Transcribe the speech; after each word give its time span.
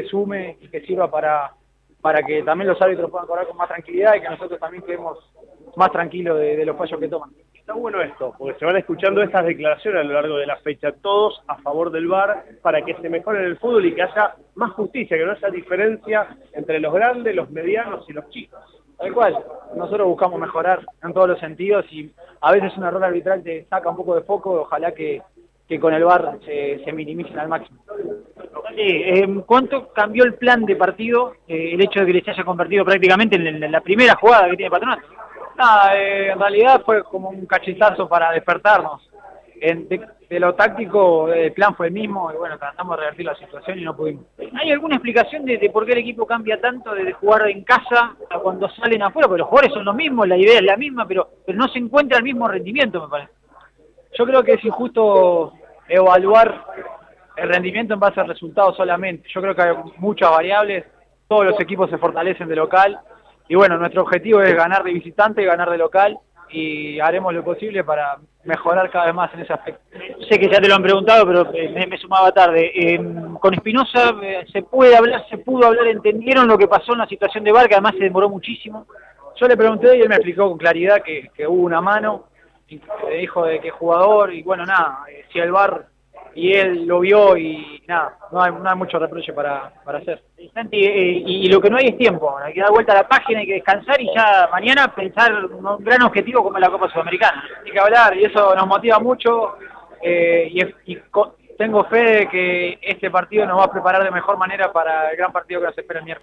que 0.00 0.08
sume 0.08 0.56
y 0.60 0.68
que 0.68 0.80
sirva 0.82 1.10
para, 1.10 1.52
para 2.00 2.22
que 2.22 2.42
también 2.42 2.68
los 2.68 2.80
árbitros 2.80 3.10
puedan 3.10 3.26
correr 3.26 3.46
con 3.46 3.56
más 3.56 3.68
tranquilidad 3.68 4.14
y 4.14 4.20
que 4.20 4.30
nosotros 4.30 4.58
también 4.58 4.82
quedemos 4.82 5.18
más 5.76 5.92
tranquilos 5.92 6.38
de, 6.38 6.64
los 6.64 6.76
fallos 6.76 6.98
que 6.98 7.08
toman. 7.08 7.30
Está 7.54 7.74
bueno 7.74 8.00
esto, 8.00 8.34
porque 8.36 8.58
se 8.58 8.64
van 8.64 8.76
escuchando 8.76 9.22
estas 9.22 9.44
declaraciones 9.44 10.00
a 10.00 10.04
lo 10.04 10.14
largo 10.14 10.36
de 10.36 10.46
la 10.46 10.56
fecha, 10.56 10.92
todos 10.92 11.40
a 11.46 11.56
favor 11.58 11.90
del 11.92 12.08
VAR, 12.08 12.44
para 12.62 12.82
que 12.82 12.94
se 12.94 13.08
mejore 13.08 13.44
el 13.44 13.58
fútbol 13.58 13.86
y 13.86 13.94
que 13.94 14.02
haya 14.02 14.34
más 14.54 14.72
justicia, 14.72 15.16
que 15.16 15.24
no 15.24 15.32
haya 15.32 15.50
diferencia 15.50 16.36
entre 16.52 16.80
los 16.80 16.92
grandes, 16.92 17.34
los 17.36 17.50
medianos 17.50 18.08
y 18.08 18.12
los 18.12 18.28
chicos. 18.30 18.60
Tal 18.98 19.12
cual, 19.12 19.38
nosotros 19.76 20.08
buscamos 20.08 20.40
mejorar 20.40 20.84
en 21.02 21.12
todos 21.12 21.28
los 21.28 21.38
sentidos 21.38 21.84
y 21.92 22.10
a 22.40 22.52
veces 22.52 22.76
un 22.76 22.84
error 22.84 23.04
arbitral 23.04 23.42
te 23.42 23.64
saca 23.66 23.90
un 23.90 23.96
poco 23.96 24.14
de 24.16 24.22
foco, 24.22 24.62
ojalá 24.62 24.92
que, 24.92 25.22
con 25.80 25.94
el 25.94 26.02
VAR 26.02 26.40
se, 26.44 26.82
se 26.84 26.92
minimicen 26.92 27.38
al 27.38 27.48
máximo. 27.48 27.78
Eh, 28.76 29.26
¿Cuánto 29.46 29.88
cambió 29.92 30.24
el 30.24 30.34
plan 30.34 30.64
de 30.64 30.76
partido 30.76 31.34
eh, 31.46 31.74
el 31.74 31.80
hecho 31.80 32.00
de 32.00 32.06
que 32.06 32.12
le 32.12 32.22
se 32.22 32.30
haya 32.30 32.44
convertido 32.44 32.84
prácticamente 32.84 33.36
en, 33.36 33.70
la 33.70 33.80
primera 33.80 34.14
jugada 34.16 34.48
que 34.50 34.56
tiene 34.56 34.70
Patronato? 34.70 35.06
Nada, 35.56 35.96
eh, 35.96 36.30
en 36.30 36.38
realidad 36.38 36.82
fue 36.84 37.02
como 37.04 37.30
un 37.30 37.46
cachetazo 37.46 38.08
para 38.08 38.32
despertarnos. 38.32 39.08
de, 39.60 40.40
lo 40.40 40.54
táctico, 40.54 41.32
el 41.32 41.52
plan 41.52 41.74
fue 41.74 41.88
el 41.88 41.92
mismo 41.92 42.32
y 42.32 42.36
bueno, 42.36 42.56
tratamos 42.56 42.96
de 42.96 43.02
revertir 43.02 43.26
la 43.26 43.34
situación 43.34 43.78
y 43.78 43.82
no 43.82 43.96
pudimos. 43.96 44.24
¿Hay 44.60 44.70
alguna 44.70 44.96
explicación 44.96 45.44
de, 45.44 45.70
por 45.70 45.84
qué 45.84 45.92
el 45.92 45.98
equipo 45.98 46.26
cambia 46.26 46.60
tanto 46.60 46.94
de 46.94 47.12
jugar 47.12 47.48
en 47.48 47.64
casa 47.64 48.16
a 48.30 48.38
cuando 48.38 48.68
salen 48.70 49.02
afuera? 49.02 49.28
Porque 49.28 49.40
los 49.40 49.48
jugadores 49.48 49.74
son 49.74 49.84
los 49.84 49.94
mismos, 49.94 50.28
la 50.28 50.36
idea 50.36 50.58
es 50.58 50.64
la 50.64 50.76
misma, 50.76 51.06
pero, 51.06 51.28
pero 51.44 51.58
no 51.58 51.68
se 51.68 51.78
encuentra 51.78 52.18
el 52.18 52.24
mismo 52.24 52.48
rendimiento, 52.48 53.02
me 53.02 53.08
parece. 53.08 53.32
Yo 54.16 54.24
creo 54.26 54.42
que 54.42 54.54
es 54.54 54.64
injusto 54.64 55.52
evaluar 55.88 56.64
el 57.36 57.48
rendimiento 57.48 57.94
en 57.94 58.00
base 58.00 58.20
al 58.20 58.28
resultado 58.28 58.74
solamente. 58.74 59.28
Yo 59.32 59.40
creo 59.40 59.54
que 59.54 59.62
hay 59.62 59.74
muchas 59.98 60.30
variables, 60.30 60.84
todos 61.28 61.46
los 61.46 61.60
equipos 61.60 61.88
se 61.90 61.98
fortalecen 61.98 62.48
de 62.48 62.56
local 62.56 62.98
y 63.48 63.54
bueno, 63.54 63.76
nuestro 63.78 64.02
objetivo 64.02 64.40
es 64.42 64.54
ganar 64.54 64.84
de 64.84 64.92
visitante 64.92 65.42
y 65.42 65.46
ganar 65.46 65.70
de 65.70 65.78
local 65.78 66.18
y 66.50 66.98
haremos 67.00 67.32
lo 67.32 67.44
posible 67.44 67.84
para 67.84 68.18
mejorar 68.44 68.90
cada 68.90 69.06
vez 69.06 69.14
más 69.14 69.32
en 69.34 69.40
ese 69.40 69.52
aspecto. 69.52 69.80
Sé 70.28 70.38
que 70.38 70.48
ya 70.48 70.60
te 70.60 70.68
lo 70.68 70.74
han 70.74 70.82
preguntado, 70.82 71.26
pero 71.26 71.54
eh, 71.54 71.86
me, 71.88 71.98
sumaba 71.98 72.32
tarde. 72.32 72.70
Em, 72.74 73.34
con 73.34 73.54
Espinosa 73.54 74.14
eh, 74.22 74.46
se 74.52 74.62
puede 74.62 74.96
hablar, 74.96 75.24
se 75.28 75.38
pudo 75.38 75.66
hablar, 75.66 75.86
entendieron 75.86 76.48
lo 76.48 76.58
que 76.58 76.68
pasó 76.68 76.92
en 76.92 76.98
la 76.98 77.06
situación 77.06 77.44
de 77.44 77.52
Barca, 77.52 77.76
además 77.76 77.94
se 77.98 78.04
demoró 78.04 78.28
muchísimo. 78.28 78.86
Yo 79.36 79.46
le 79.46 79.56
pregunté 79.56 79.96
y 79.96 80.00
él 80.00 80.08
me 80.08 80.16
explicó 80.16 80.48
con 80.48 80.58
claridad 80.58 81.02
que, 81.02 81.30
hubo 81.46 81.62
una 81.62 81.80
mano, 81.80 82.24
y 82.68 82.80
me 83.06 83.16
dijo 83.16 83.44
de 83.44 83.60
qué 83.60 83.70
jugador, 83.70 84.32
y 84.32 84.42
bueno, 84.42 84.64
nada, 84.64 85.04
eh, 85.10 85.24
si 85.32 85.38
el 85.38 85.52
bar 85.52 85.86
y 86.34 86.52
él 86.52 86.86
lo 86.86 87.00
vio 87.00 87.36
y 87.36 87.82
nada, 87.86 88.16
no 88.32 88.42
hay, 88.42 88.52
no 88.52 88.68
hay 88.68 88.76
mucho 88.76 88.98
reproche 88.98 89.32
para, 89.32 89.72
para 89.84 89.98
hacer. 89.98 90.22
Santi, 90.54 90.84
eh, 90.84 91.22
y, 91.26 91.48
lo 91.48 91.60
que 91.60 91.70
no 91.70 91.76
hay 91.76 91.88
es 91.88 91.98
tiempo, 91.98 92.36
hay 92.38 92.52
que 92.52 92.60
dar 92.60 92.70
vuelta 92.70 92.92
a 92.92 93.02
la 93.02 93.08
página, 93.08 93.40
hay 93.40 93.46
que 93.46 93.54
descansar 93.54 94.00
y 94.00 94.08
ya 94.14 94.48
mañana 94.50 94.94
pensar 94.94 95.32
un 95.44 95.84
gran 95.84 96.02
objetivo 96.02 96.42
como 96.42 96.58
la 96.58 96.70
Copa 96.70 96.90
Sudamericana. 96.90 97.44
Hay 97.64 97.70
que 97.70 97.78
hablar 97.78 98.16
y 98.16 98.24
eso 98.24 98.54
nos 98.54 98.66
motiva 98.66 98.98
mucho 98.98 99.56
eh, 100.02 100.50
y, 100.86 100.96
tengo 101.60 101.84
fe 101.84 102.02
de 102.02 102.28
que 102.28 102.78
este 102.80 103.10
partido 103.10 103.44
nos 103.44 103.58
va 103.58 103.64
a 103.64 103.70
preparar 103.70 104.02
de 104.02 104.10
mejor 104.10 104.38
manera 104.38 104.72
para 104.72 105.10
el 105.10 105.16
gran 105.18 105.30
partido 105.30 105.60
que 105.60 105.66
nos 105.66 105.76
espera 105.76 105.98
el 105.98 106.06
miércoles. 106.06 106.18